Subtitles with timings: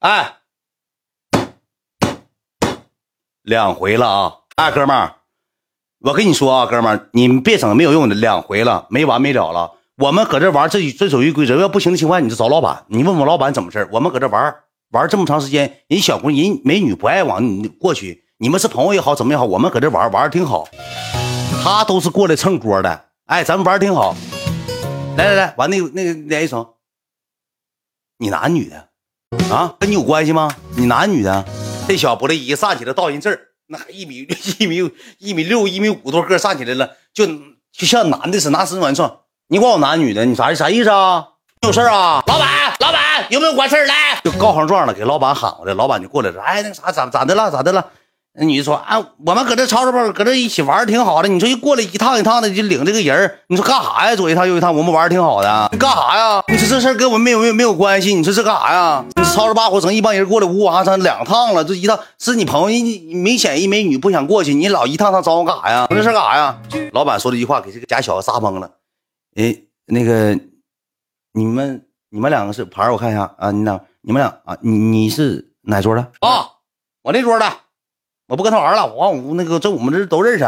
[0.00, 0.36] 哎，
[3.42, 4.34] 两回了啊！
[4.54, 5.16] 哎，哥们儿，
[5.98, 9.72] 我跟你说啊，哥们儿，你别整没有用的，两回了，没完没了了。
[9.96, 14.54] 我们搁这玩，这遵守一规则，要不行的情况，你就找老板，你问问老板怎么事我们搁这玩
[14.90, 20.68] 玩这么长时间，人小姑娘人美女不爱往你过去，你们是朋友也好，怎么也好，我们搁这玩玩的挺好。
[21.64, 24.14] 他都是过来蹭锅的，哎，咱们玩挺好。
[25.16, 26.74] 来来来，完那个那个连一声，
[28.18, 28.87] 你男女的
[29.50, 29.74] 啊？
[29.78, 30.50] 跟你有关系吗？
[30.76, 31.44] 你男女的？
[31.86, 34.26] 这小不乐意站起来到人这儿，那一米
[34.58, 39.10] 一米一米六 一米五多个站起来了，就就像男的似的，拿身份证。
[39.48, 41.26] 你管我男女的，你啥啥意思啊？
[41.62, 42.22] 有事啊？
[42.26, 44.20] 老板，老板有没有管事来？
[44.24, 46.42] 就告上状了，给老板喊过来，老板就过来了。
[46.42, 47.50] 哎，那啥咋咋的了？
[47.50, 47.84] 咋的了？
[48.40, 51.28] 那女的说：“啊，我们搁这超市包，搁这一起玩挺好的。
[51.28, 54.14] 你说一过来一趟一趟的，就领这个人你说干啥呀？
[54.14, 55.68] 左一趟右一趟，我们玩挺好的。
[55.72, 56.40] 你干啥呀？
[56.46, 58.14] 你说这事跟我们没有没有没有关系。
[58.14, 59.04] 你说这干啥呀？
[59.16, 65.88] 你超市八伙整一帮人过来呜哇上两趟了，这一趟是你朋友，你明显一美女不想过去，你老一趟趟找我干啥呀？
[65.90, 66.56] 这事干啥呀？
[66.92, 68.70] 老板说了一句话，给这个假小子撒懵了。
[69.34, 70.38] 哎，那个
[71.32, 76.46] 你们你们两个是牌我看一下啊，你俩你们俩啊，你你是哪桌的啊？
[77.02, 77.44] 我那桌的。”
[78.28, 80.44] 我不跟他玩了，我我那个这我们这都认识，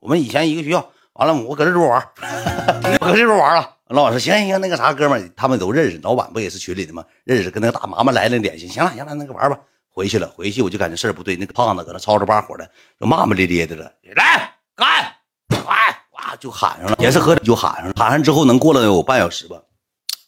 [0.00, 0.90] 我们以前一个学校。
[1.14, 2.08] 完了，我搁这桌玩，
[3.00, 3.76] 我搁这桌玩了。
[3.88, 6.00] 老板说行行，那个啥，哥们他们都认识。
[6.02, 7.04] 老板不也是群里的吗？
[7.24, 8.66] 认识，跟那个大妈妈来了联系。
[8.66, 9.58] 行了行了，那个玩吧。
[9.90, 11.36] 回去了，回去我就感觉事儿不对。
[11.36, 13.92] 那个胖子搁那吵吵把火的，就骂骂咧咧的了。
[14.16, 15.14] 来干，
[15.62, 17.94] 快哇就喊上了，也是喝就喊上了。
[17.94, 19.60] 喊上之后能过了有半小时吧。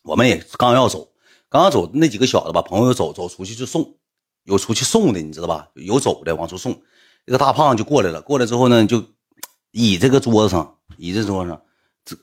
[0.03, 1.09] 我们也刚要走，
[1.49, 3.95] 刚要走，那几个小子吧，朋友走走出去就送，
[4.43, 5.69] 有出去送的，你知道吧？
[5.77, 6.79] 有走的往出送。
[7.27, 9.03] 这个大胖就过来了，过来之后呢，就
[9.71, 11.61] 倚这个桌子上，倚这桌子上，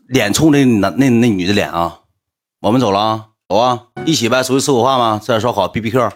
[0.08, 2.02] 脸冲着那那那女的脸啊。
[2.60, 5.20] 我们走了啊，走啊，一起呗，出去吃口饭吗？
[5.20, 6.12] 吃点烧烤，B B Q，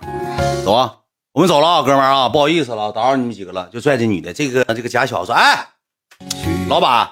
[0.64, 0.98] 走啊，
[1.34, 3.68] 我们走了啊，哥们儿啊，不好意思了，打扰你们几个了。
[3.70, 5.68] 就拽这女的，这个这个假小子说，哎，
[6.70, 7.10] 老板，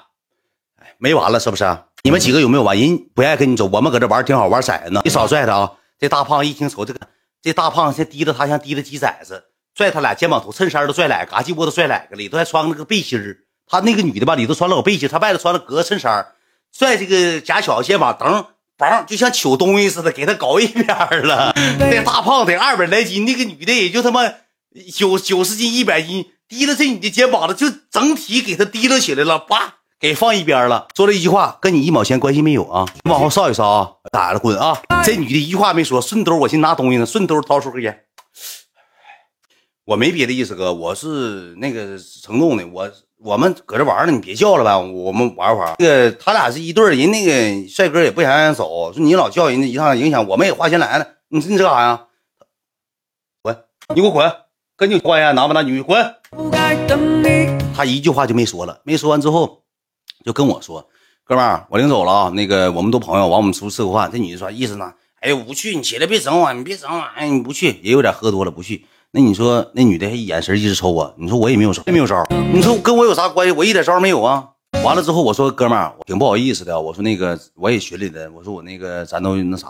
[0.77, 1.65] 哎，没完了是不是？
[2.03, 2.77] 你们几个有没有完？
[2.77, 5.71] 人不爱跟你走，我们搁这玩挺好玩骰子呢，你少拽他啊。
[5.97, 6.99] 这大胖一听瞅这个，
[7.41, 9.43] 这大胖像提着他像提着鸡崽子。
[9.75, 13.37] 拽他俩肩膀头，衬衫都拽俩，嘎叽窝都拽俩个，里头还穿了个背心儿。
[13.65, 16.27] 他那个女的吧，里头穿了个背心，他外头穿了格衬衫，
[16.71, 18.45] 拽这个假小子肩膀，噔
[18.77, 20.87] 嘣，就像取东西似的，给他搞一边
[21.25, 21.53] 了。
[21.79, 24.21] 那大胖得二百来斤，那个女的也就他妈
[24.93, 30.87] 九九十斤、一百斤，提了这女的肩膀子，就整体给他提了起来了，叭，给放一边了。
[30.95, 32.85] 说了一句话，跟你一毛钱关系没有啊？
[33.03, 34.79] 你往后稍一稍啊，打了滚啊！
[35.03, 38.03] 这女的一句话没说，顺兜我寻拿东西呢，顺兜掏出根烟。
[39.85, 45.75] 我没别的意思，哥，我是那个承诺的，我我们搁这玩呢，你别叫了呗，我们玩会儿。
[45.77, 52.07] 那个他俩是一对人那个帅哥也不想让人走，说你老叫人家一趟影响，我们也花钱来了，你说你这干啥呀？
[53.41, 53.57] 滚，
[53.89, 54.31] 你给我滚，
[54.77, 55.35] 跟你有关系？
[55.35, 55.81] 男不男女？
[55.81, 56.15] 滚！
[57.75, 59.63] 他一句话就没说了，没说完之后，
[60.23, 60.87] 就跟我说，
[61.25, 64.09] 哥们，我领走了啊，那个我们都朋友，完我们出去吃个饭。
[64.09, 64.93] 这女的说意思呢？
[65.19, 68.85] 哎，我不去，你起来别整我，你别整我，哎，你不去，也有点喝多了，不去。
[69.15, 72.25] 那你说那女的还眼神一直瞅我，你说我也没有招，没有招。
[72.51, 73.53] 你说跟我有啥关系？
[73.53, 74.49] 我一点招没有啊。
[74.83, 76.81] 完了之后我说哥们儿，挺不好意思的。
[76.81, 79.67] 我说那个我也群里的，我说我那个咱都那啥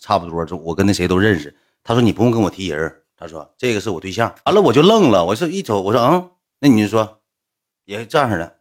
[0.00, 1.52] 差不多，就我跟那谁都认识。
[1.82, 4.32] 他说你不用跟我提人，他说这个是我对象。
[4.44, 6.30] 完了我就愣了，我说一瞅我说嗯，
[6.60, 7.18] 那你就说
[7.86, 8.58] 也这样式的，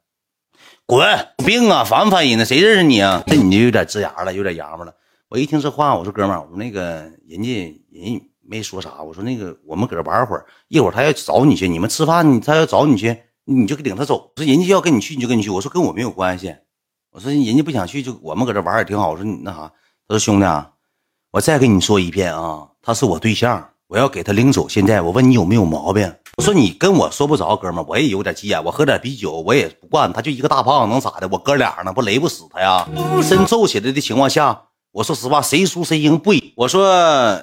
[0.88, 1.08] 滚，
[1.38, 2.44] 有病啊，烦不烦人呢？
[2.46, 3.24] 谁认识你啊？
[3.28, 4.96] 那你就有点呲牙了，有点洋巴了。
[5.30, 8.33] 我一听这话，我说哥们儿，我说那个人家人。
[8.46, 14.32] 没说啥，我说那个我们搁这玩会儿，一会儿他要找你去，你们吃饭，他要找你去，你就领他走。
[14.36, 15.50] 说人家要跟你去，你就跟你去。
[15.50, 16.54] 我说跟我没有关系。
[17.12, 19.12] 我说人家不想去，就我们搁这玩也挺好。
[19.12, 19.72] 我说你那啥，
[20.08, 20.70] 他说兄弟啊，
[21.32, 24.68] 我再跟你说一遍啊，他是我对象，我要给他领走。
[24.68, 26.14] 现在我问你有没有毛病？
[26.38, 31.28] 我说你跟我说不着，哥们，我也有点急眼，我喝点啤酒，我也不惯他，就一个大胖子能咋的？
[31.32, 32.86] 我哥俩呢，不雷不死他呀？
[33.30, 36.32] 真揍起来的情况下，我说实话，谁输谁赢不？
[36.58, 37.42] 我说。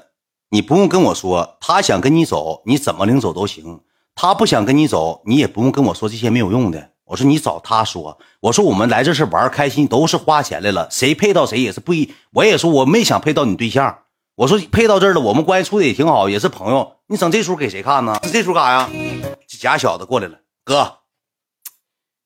[0.50, 3.80] 你不用跟我说，他想跟你走，你怎么领走都行。
[4.14, 6.90] 他不想跟你走，你也不用跟我说这些没有用的。
[7.04, 12.12] 我说你找他说，我说我们来这是玩开心，都是花钱来了，谁配到谁也是不一。
[12.32, 14.00] 我也说我没想配到你对象，
[14.34, 16.96] 我说配到这儿了，我们关系处的也挺好，也是朋友。
[17.06, 18.18] 你整这出给谁看呢？
[18.32, 18.90] 这出干啥呀？
[19.46, 20.98] 这假小子过来了，哥，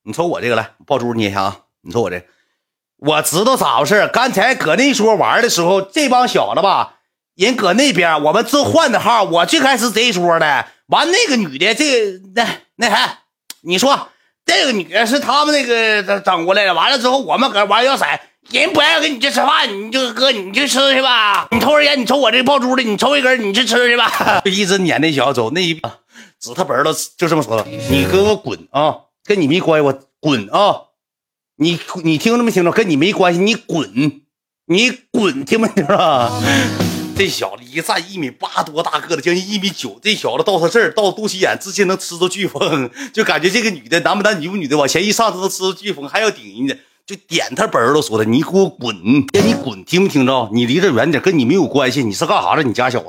[0.03, 1.61] 你瞅我这个来，抱珠捏一下啊。
[1.83, 2.27] 你瞅我这，
[2.97, 4.11] 我知道咋回事。
[4.13, 6.94] 刚才搁那桌玩的时候，这帮小子吧。
[7.37, 9.25] 人搁那边，我们这换的号。
[9.25, 12.47] 我最开始这桌的，完那个女的，这那
[12.77, 13.19] 那啥，
[13.63, 14.09] 你说
[14.47, 16.75] 这个女的是他们那个整过来的。
[16.75, 18.19] 完了之后，我们搁玩摇骰，
[18.51, 21.49] 人不爱跟你去吃饭，你就哥你去吃去吧。
[21.51, 24.41] 你抽根烟，你抽我这爆珠的，你抽一根，你去吃去吧。
[24.45, 30.83] 就 一直撵那小子走，那一指他本儿都就这么说了，你给我滚啊，跟你没关系，我滚啊。
[31.57, 32.71] 你你听着没听着？
[32.73, 34.23] 跟你没关系，你滚，
[34.67, 36.31] 你滚，听没听着？
[37.17, 39.99] 这小子一站一米八多大个子，将近一米九。
[40.03, 46.77] 这小子到他这儿，到肚脐眼，直接能吃着飓风，就感觉这个女的男不男女不女的，往前一上，他能吃着飓风，还要顶人家，
[47.07, 48.97] 就点他本儿都说的，你给我滚，
[49.33, 50.51] 让你滚，听没听着？
[50.53, 52.03] 你离这远点，跟你没有关系。
[52.03, 52.65] 你是干啥的？
[52.65, 53.09] 你家小子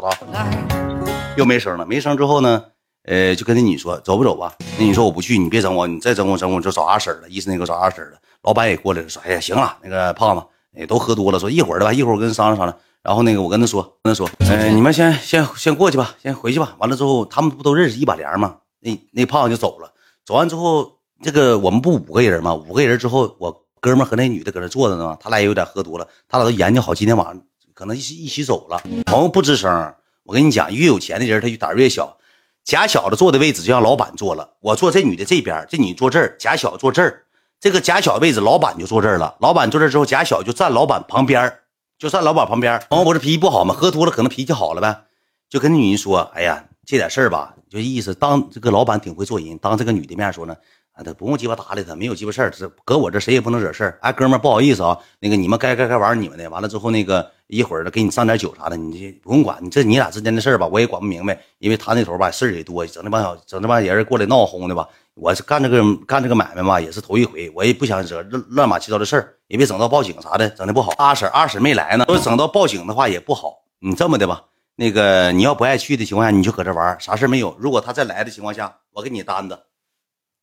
[1.36, 2.63] 又没声了，没声之后呢？
[3.06, 4.54] 呃，就跟那女说走不走吧？
[4.78, 7.30] 那女说我不去，你别整我，你再整我整我就找阿婶了。
[7.30, 8.18] 意思那个找阿婶了。
[8.44, 10.44] 老板也过来了，说：“哎呀，行了，那个胖子
[10.75, 12.78] 也都喝多了，说一会儿的吧，一会儿我跟商量商量。
[13.06, 16.75] 然后那个我跟他说，跟他说，嗯，你们先先先过去吧，先回去吧。
[16.80, 18.57] 完了之后，他们不都认识一把帘吗？
[18.80, 19.94] 那那胖子就走了。
[20.25, 20.92] 走完之后，
[21.22, 22.56] 这个我们不五个人吗？
[22.56, 27.40] 五个人之后，我哥们和那女的搁那坐着呢，他俩也有点喝多了，他俩都研究好今天晚上
[27.75, 28.81] 可能一起一起走了。
[29.06, 29.94] 朋友不吱声。
[30.24, 32.18] 我跟你讲，越有钱的人他就胆越小。
[32.63, 37.22] 假小子坐的位置就让老板坐了，我坐这女的这边，这女坐这儿，贾小坐这儿。”
[37.62, 39.36] 这个假小位置，老板就坐这儿了。
[39.40, 41.60] 老板坐这之后，假小就站老板旁边
[41.98, 43.74] 就站老板旁边朋友不是脾气不好吗？
[43.74, 45.04] 喝多了可能脾气好了呗，
[45.50, 50.56] 就跟那女人说：“哎呀，这点事儿吧，就意思当这个老板挺会做人，当这个女的面说呢。”
[50.96, 54.00] 啊，他不用鸡巴搭理他，没有鸡巴事儿，这搁我这谁也不能惹事儿。
[54.02, 64.88] 哎，哥们儿，不好意思啊，那个你们该该该玩你们的，完了之后那个一会儿呢给你上点酒啥的，你不用管，你这你俩之间的事儿吧，我也管不明白，因为他那头吧事儿也多，整那帮小整那帮人过来闹哄的吧。
[65.16, 70.92] 我是干这个干这个买卖嘛，也是头一回，我也不想惹乱乱码七糟的事儿，也别整到报警啥的，整的不好。
[70.98, 73.64] 二婶二婶没来呢，都整到报警的话也不好。
[73.80, 74.44] 你这么的吧，
[74.76, 77.56] 那个你要不爱去的情况下，你就搁这玩，啥事没有。
[77.58, 79.58] 如果他再来的情况下，我给你单子。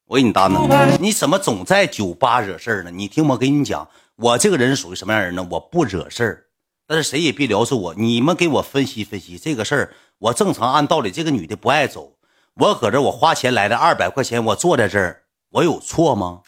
[0.07, 0.69] 我给你担当，
[1.01, 2.91] 你怎么总在酒吧惹事儿呢？
[2.91, 5.47] 你听我跟你讲，我这个人属于什么样人呢？
[5.51, 6.45] 我不惹事儿，
[6.87, 7.95] 但是谁也别聊死我。
[7.95, 9.95] 你们给我分析分析这个事儿。
[10.19, 12.13] 我正常按道理，这个女的不爱走，
[12.61, 15.23] 我搁这我花钱来的二百块钱，我坐在这儿，
[15.53, 16.41] 我有错吗？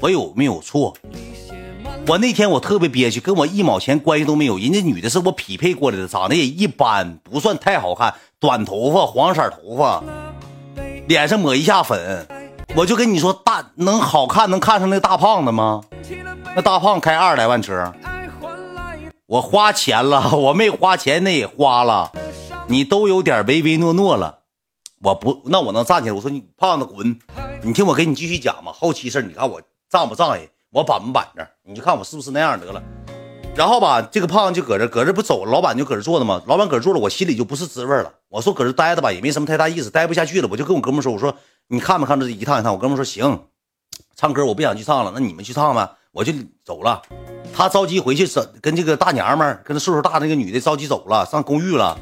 [0.00, 0.94] 我有没有错？
[2.06, 4.56] 我那天我特别憋屈，跟我一毛钱关系都没有。
[4.56, 10.00] 人家女的是我匹配过来的，长得也一般，不算太好看，短头发，黄色头发。
[11.08, 12.28] 脸上抹一下粉，
[12.76, 15.82] 我就跟你说，大能好看能看上那大胖子吗？
[16.54, 17.92] 那大胖开二十来万车，
[19.26, 22.12] 我花钱了， 我没花钱那也花了，
[22.68, 24.37] 你都有点唯唯诺诺了，
[25.00, 26.14] 我不，那我能站起来？
[26.14, 27.18] 我说你胖子滚，
[27.62, 32.82] 你听我给你继续讲嘛，后期事你看我仗不仗义，我板不板正，你就看我是不是那样得了。
[33.54, 36.40] 然后吧，这个胖子就搁这，搁这不走，老板就搁这坐着嘛。
[36.46, 38.12] 老板搁这坐着，我心里就不是滋味了。
[38.28, 40.48] 我说搁这待着吧，也没什么太大意思，待不下去了。
[40.50, 41.34] 我就跟我哥们说，我说
[41.68, 42.72] 你看没看这一趟一趟？
[42.72, 43.46] 我哥们说行，
[44.14, 46.32] 唱歌我不想去唱了，那你们去唱呗，我就
[46.64, 47.02] 走了。
[47.52, 48.28] 他着急回去，
[48.60, 51.98] 跟这个大娘们跟那岁数大那个女的着急走了，上公寓了。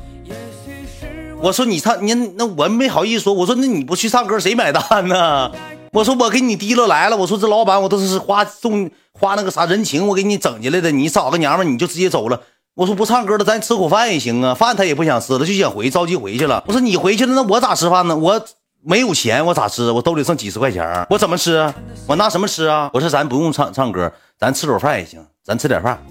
[1.41, 5.51] 我说你唱你那我没好意思说，我说那你不去唱歌谁买单呢？
[5.93, 12.41] 我说我给你提溜来了，我说这老板我都是花送花那个啥人情，我给你整进来的，你找个娘们你就直接走了。
[12.75, 16.65] 我说不唱歌了，咱吃口饭也行啊，饭他也不想吃了，就想回，着急回去了。
[16.67, 18.17] 我说你回去了，那我咋吃饭呢？
[18.17, 18.43] 我
[18.85, 19.91] 没有钱，我咋吃？
[19.91, 21.73] 我兜里剩几十块钱，我怎么吃？
[22.07, 22.91] 我拿什么吃啊？
[22.93, 26.03] 我说咱不用唱唱歌，咱吃口饭也行，咱吃点饭。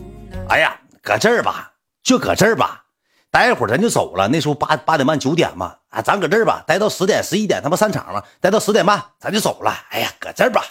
[0.50, 1.72] 哎呀，搁这儿吧，
[2.04, 2.85] 就搁这儿吧。
[3.36, 9.78] 待会儿咱就走了，那时候八八点半九点嘛，啊，咱搁这儿吧，待到十点十一点，他妈散场了，待到十点半咱就走了。
[9.90, 10.64] 哎呀，搁这儿吧，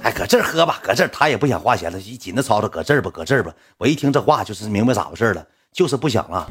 [0.00, 3.52] 哎，搁这儿喝吧，搁这儿他也不想花钱了，一紧着吵吵，搁这儿吧，搁这儿吧。
[3.76, 6.48] 我一听这话就是明白咋回事了，就是不想了，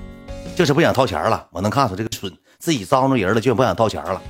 [0.57, 1.47] 就是不想掏钱了。
[1.51, 4.21] 我能看出这个蠢，自己招着人了，就不想掏钱了。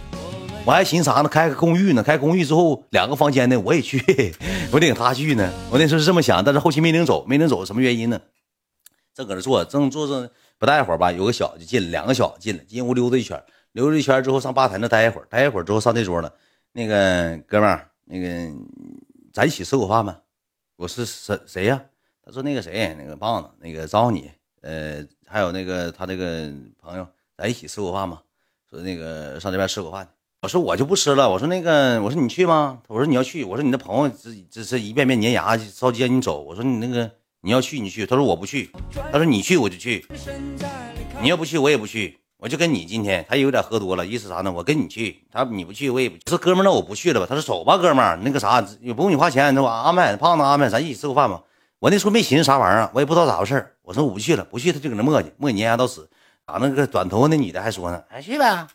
[0.64, 1.28] 我还寻思啥呢？
[1.28, 2.04] 开个公寓呢？
[2.04, 4.36] 开公寓之后两个房间呢我也去，
[4.72, 5.52] 我领他去呢。
[5.72, 8.20] 我那时候是这么想，但是后期没领走，没领走什么原因呢？
[9.16, 10.30] 正搁这坐，正坐着。
[10.60, 16.32] 不待一会儿吧，有个小子就进来，两个小子进来，进屋溜达一圈，溜达一圈之后上吧台那待一会儿，待一会儿之后上这桌了。
[16.74, 18.54] 那个哥们儿，那个
[19.32, 20.20] 咱一起吃口饭吧。
[20.76, 21.82] 我是谁谁呀？
[22.26, 24.30] 他说那个谁，那个棒子，那个招呼你，
[24.62, 28.22] 呃，还有那个他那个朋友，咱一起吃口饭吧。
[28.70, 30.08] 说那个上这边吃口饭。
[30.42, 31.30] 我说我就不吃了。
[31.30, 32.82] 我说那个，我说你去吗？
[32.88, 33.46] 我说你要去。
[33.46, 36.42] 我说你那朋友这这这一遍遍粘牙，着急让你走。
[36.42, 37.10] 我说你那个。
[37.42, 38.70] 你要去你去，他说我不去，
[39.12, 40.06] 他说你去我就去，
[41.22, 44.52] 你要不去我也不去，我就跟你今天他有点喝多了，意思啥呢？
[44.52, 46.18] 我跟你去，他你不去我也不。
[46.30, 47.26] 说哥们那我不去了吧？
[47.30, 51.42] 他说走吧，哥们那个啥也不用你花钱，那我安排胖子安排，咱一起吃个饭吧。
[51.80, 56.10] 我那时候没寻思啥玩意儿，我也不知道咋回事我说我不去了，不去他就搁那磨叽磨叽粘牙到死。
[56.46, 58.68] 啊，那个短头发那女的还说呢，哎去呗，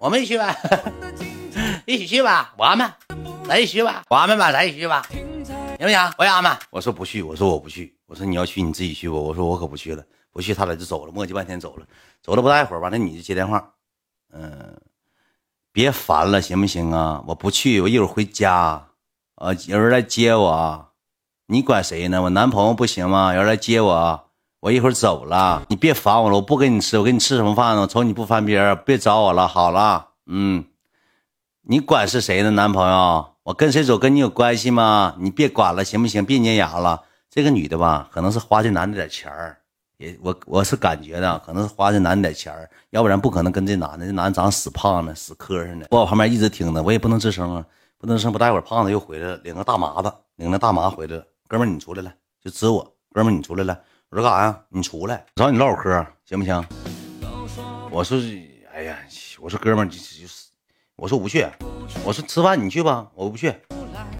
[0.00, 0.54] 我们一起去呗，
[1.86, 2.92] 一起去吧，我安排，
[3.48, 5.06] 咱一起去吧，我安排吧，咱一起去吧。
[5.78, 6.12] 行不行？
[6.16, 11.86] 我也安排，我说不去，我说我不去，我说你要去你自己去吧，我说我可不去了，不去他俩就走了，磨叽半天走了，
[12.22, 13.72] 走了不大一会儿吧，那女的接电话，
[14.34, 14.78] 嗯，
[15.72, 17.24] 别烦了，行不行啊？
[17.26, 18.86] 我不去，我一会儿回家，
[19.36, 20.88] 啊，有人来接我，
[21.46, 22.20] 你管谁呢？
[22.20, 23.32] 我男朋友不行吗？
[23.32, 24.24] 有人来接我，
[24.60, 27.80] 我一会儿走了，你别烦我了，我不跟你吃，我给你吃什么饭呢？
[27.80, 30.66] 我瞅你不翻边，别找我了，好了，嗯，
[31.62, 33.36] 你管是谁的男朋友？
[33.44, 35.16] 我跟谁走跟你有关系吗？
[35.18, 36.22] 你别管了，行不行？
[36.26, 37.04] 别粘牙了。
[37.34, 39.56] 这个女的吧，可能是花这男的点钱儿，
[39.96, 44.04] 也我我是感觉的，可能是花这男的点钱儿，要不然不可能跟这男的。
[44.04, 45.86] 这男的长死胖的，死磕碜的。
[45.90, 47.64] 我旁边一直听着，我也不能吱声啊，
[47.96, 48.30] 不能声。
[48.30, 51.24] 不大一会儿，胖子又回来了，领个大麻子，领个大麻回来了。
[51.48, 52.86] 哥们，你出来了，就指我。
[53.14, 53.80] 哥们，你出来了。
[54.10, 54.60] 我说干啥呀？
[54.68, 56.62] 你出来，找你唠会嗑，行不行？
[57.90, 58.18] 我说，
[58.74, 58.98] 哎呀，
[59.40, 60.30] 我说哥们儿，就就
[60.96, 61.46] 我说不去。
[62.04, 63.54] 我说吃饭你去吧，我不去。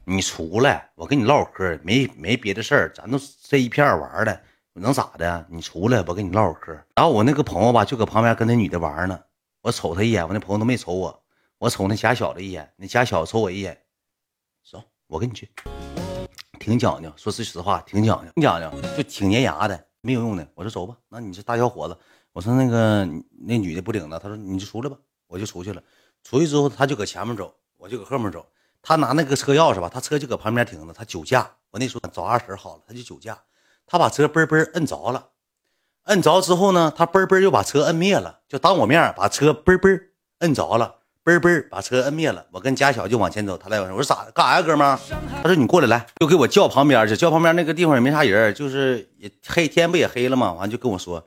[0.05, 4.41] 你出来，我跟你唠会嗑，没没别的事儿，咱都这一片玩的，
[4.73, 5.47] 能咋的？
[5.49, 6.73] 你出来，我跟你唠会嗑。
[6.97, 9.19] 然后我那个朋友吧，就搁旁边跟那女的玩呢。
[9.61, 11.23] 我瞅他一眼，我那朋友都没瞅我，
[11.59, 13.81] 我瞅那假小子一眼，那假小子瞅我一眼，
[14.69, 15.49] 走，我跟你去。
[16.59, 20.45] 挺讲究，说句实话，挺讲究，挺讲究，就挺粘牙的，没有用的。
[20.57, 21.97] 我说走吧，那你这大小伙子，
[22.33, 23.05] 我说那个
[23.47, 24.97] 那女的不领了，他说你就出来吧，
[25.29, 25.81] 我就出去了。
[26.25, 27.55] 出去之后，他就搁前面走。
[27.79, 28.47] 我就搁后面走，
[28.83, 30.93] 他拿那个车钥匙吧，他车就搁旁边停着。
[30.93, 33.39] 他酒驾，我那时候找二婶好了，他就酒驾，
[33.87, 35.29] 他把车嘣嘣摁着了，
[36.05, 40.01] 摁着之后呢，他嘣嘣又把车摁灭了，就当我面把车嘣嘣
[40.41, 42.45] 摁着了，嘣嘣把车摁灭了。
[42.51, 44.99] 我跟家小就往前走，他来我说咋干啥呀，哥们？
[45.43, 50.53] 他说你过来来，就给我叫旁边去，叫旁边那个地方也没啥人，就是也黑天不也黑了吗？
[50.55, 51.25] 完就跟我说，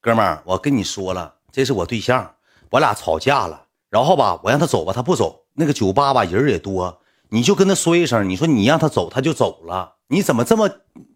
[0.00, 2.34] 哥们，我跟你说了，这是我对象，
[2.70, 5.43] 我俩吵架了，然后吧，我让他走吧，他不走。
[5.54, 6.98] 那个酒吧吧人也多，
[7.30, 10.68] 你就跟他说一声，你说你让他走他就走了，你怎么这么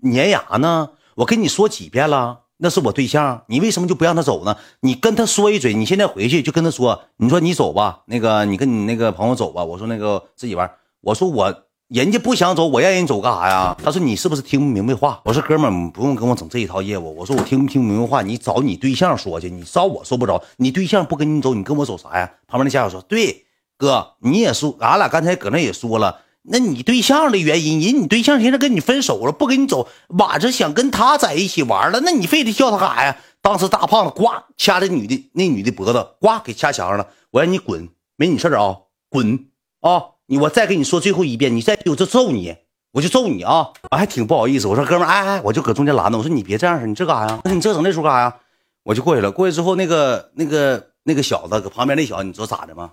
[0.03, 0.91] 粘牙呢？
[1.17, 4.57] 我跟你说几遍了，那是我对象，你为什么就不让他走呢？
[4.81, 9.65] 你跟他说一嘴，你现在回去就跟他说，你说你走吧，那个你跟你那个朋友走吧。
[9.65, 13.77] 我说那个自己玩，我说我人家不想走，我让人走干啥呀？
[13.83, 15.21] 他说你是不是听不明白话？
[15.25, 17.17] 我说哥们不用跟我整这一套业务。
[17.17, 18.23] 我说我听不听明白话？
[18.23, 20.41] 你找你对象说去，你找我说不着。
[20.57, 22.31] 你对象不跟你走，你跟我走啥呀？
[22.47, 23.45] 旁边那家伙说对。
[23.79, 33.17] 哥，你也说，俺俩刚才搁那也说了，那你对象的原因，人你对象现在跟你分手了，不跟你走，晚上想跟他在一起玩了，那你非得叫他干啥呀？
[33.41, 37.07] 当时大胖子呱掐这女的那女的脖子，呱给掐墙上了。
[37.31, 39.47] 我让你滚，没你事啊，滚
[39.81, 40.03] 啊！
[40.27, 42.57] 你我再跟你说最后一遍，你再我就揍你，
[42.93, 43.69] 我就揍你啊！
[43.93, 47.41] 我还挺不好意思，我说哥们哎哎，我就搁中间拦着，我说你别这样式，你这干啥呀？
[47.45, 48.37] 你这整那出干啥呀？
[48.83, 52.91] 我就过去了，过去之后那个那个那个小子搁旁边那小子，你知道咋的吗？